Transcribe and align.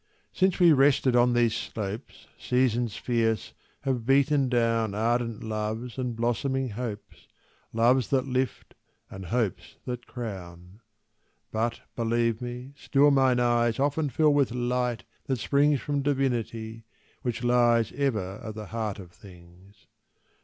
Since 0.31 0.59
we 0.59 0.73
rested 0.73 1.15
on 1.15 1.33
these 1.33 1.53
slopes 1.53 2.25
Seasons 2.39 2.95
fierce 2.95 3.53
have 3.81 4.03
beaten 4.03 4.49
down 4.49 4.95
Ardent 4.95 5.43
loves 5.43 5.99
and 5.99 6.15
blossoming 6.15 6.69
hopes 6.69 7.27
Loves 7.71 8.09
that 8.09 8.25
lift 8.25 8.73
and 9.11 9.27
hopes 9.27 9.75
that 9.85 10.07
crown. 10.07 10.79
But, 11.51 11.81
believe 11.95 12.41
me, 12.41 12.73
still 12.75 13.11
mine 13.11 13.39
eyes 13.39 13.79
Often 13.79 14.09
fill 14.09 14.33
with 14.33 14.49
light 14.53 15.03
that 15.25 15.37
springs 15.37 15.79
From 15.81 16.01
divinity, 16.01 16.83
which 17.21 17.43
lies 17.43 17.91
Ever 17.91 18.39
at 18.43 18.55
the 18.55 18.65
heart 18.73 18.97
of 18.97 19.11
things. 19.11 19.85